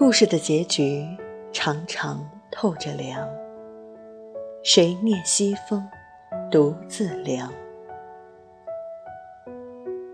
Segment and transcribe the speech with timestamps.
[0.00, 1.06] 故事的结局
[1.52, 3.28] 常常透着凉。
[4.62, 5.86] 谁念西风，
[6.50, 7.52] 独自凉？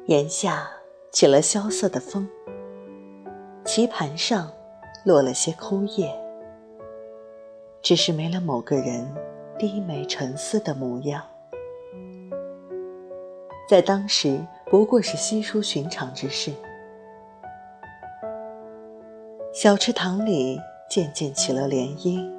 [0.07, 0.69] 檐下
[1.13, 2.29] 起了萧瑟的风，
[3.65, 4.51] 棋盘上
[5.05, 6.13] 落了些枯叶，
[7.81, 9.09] 只是没了某个人
[9.57, 11.23] 低眉沉思的模样。
[13.69, 16.53] 在当时，不过是稀疏寻常之事。
[19.57, 22.31] 小池塘里渐渐起了涟漪，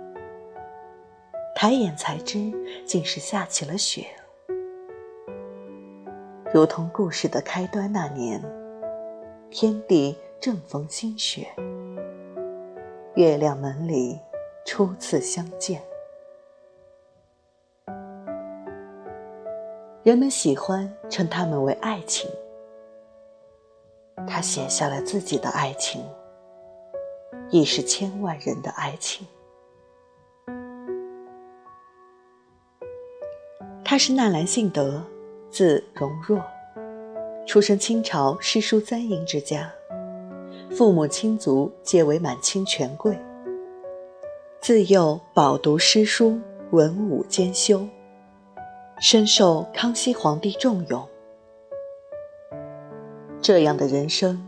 [1.56, 2.54] 抬眼才知，
[2.86, 4.06] 竟是下起了雪。
[6.54, 8.40] 如同故事的开端那年，
[9.50, 11.48] 天地正逢新雪，
[13.16, 14.20] 月亮门里
[14.64, 15.82] 初次相见。
[20.04, 22.30] 人们喜欢称他们为爱情。
[24.28, 26.06] 他写下了自己的爱情，
[27.50, 29.26] 亦是千万人的爱情。
[33.84, 35.02] 他是纳兰性德，
[35.50, 36.44] 字容若，
[37.46, 39.72] 出身清朝诗书簪缨之家，
[40.72, 43.18] 父母亲族皆为满清权贵。
[44.60, 46.38] 自幼饱读诗书，
[46.72, 47.88] 文武兼修。
[49.00, 51.08] 深受康熙皇帝重用，
[53.40, 54.46] 这样的人生，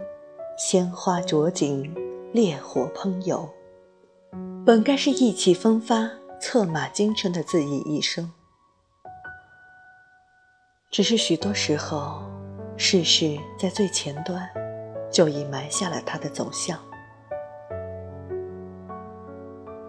[0.58, 1.96] 鲜花着锦，
[2.32, 3.50] 烈火烹油，
[4.64, 6.08] 本该是意气风发、
[6.40, 8.32] 策马京城的恣意一生。
[10.92, 12.22] 只是许多时候，
[12.78, 14.48] 世事在最前端，
[15.12, 16.80] 就已埋下了他的走向。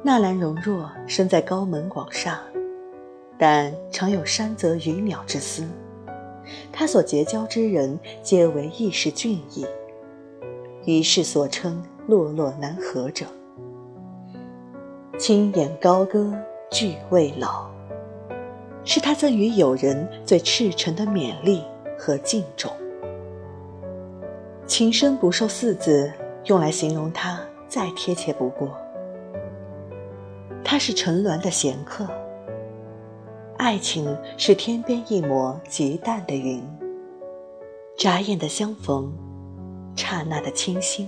[0.02, 2.40] 纳兰容若生在高门广厦。
[3.38, 5.66] 但常有山泽鱼鸟之思，
[6.70, 9.66] 他所结交之人皆为义士俊逸，
[10.84, 13.26] 于是所称落落难合者。
[15.18, 16.32] 青眼高歌
[16.70, 17.68] 俱未老，
[18.84, 21.62] 是他赠予友人最赤诚的勉励
[21.98, 22.72] 和敬重。
[24.66, 26.10] 情深不寿四字
[26.44, 28.70] 用来形容他再贴切不过。
[30.64, 32.06] 他是沉沦的闲客。
[33.56, 36.62] 爱情是天边一抹极淡的云，
[37.98, 39.12] 眨眼的相逢，
[39.96, 41.06] 刹那的倾心，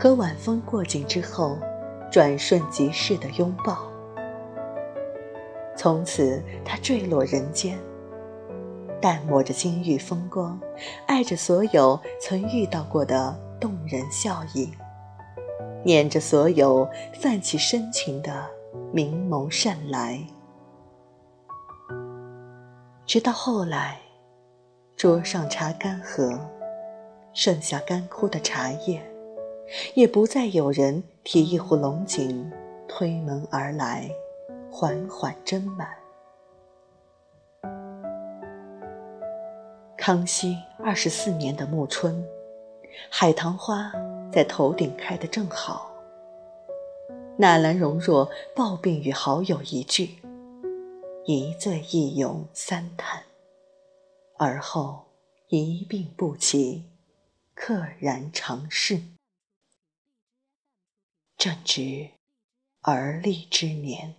[0.00, 1.58] 和晚风过境之后，
[2.10, 3.86] 转瞬即逝的拥抱。
[5.76, 7.78] 从此，他坠落人间，
[8.98, 10.58] 淡漠着金玉风光，
[11.06, 14.72] 爱着所有曾遇到过的动人笑意，
[15.84, 16.88] 念着所有
[17.20, 18.46] 泛起深情的
[18.90, 20.18] 明眸善来。
[23.04, 23.98] 直到后来，
[24.96, 26.38] 桌上茶干涸，
[27.34, 29.02] 剩下干枯的茶叶，
[29.94, 32.50] 也不再有人提一壶龙井，
[32.88, 34.10] 推门而来，
[34.70, 35.88] 缓缓斟满。
[39.96, 42.24] 康熙二十四年的暮春，
[43.10, 43.92] 海棠花
[44.32, 45.90] 在头顶开得正好。
[47.36, 50.16] 纳兰容若抱病与好友一聚。
[51.26, 53.22] 一醉一咏三叹，
[54.36, 55.04] 而后
[55.48, 56.82] 一病不起，
[57.54, 58.98] 溘然长逝。
[61.40, 62.10] 正值
[62.82, 64.14] 而立之年。